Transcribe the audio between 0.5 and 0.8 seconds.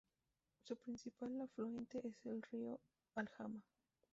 Su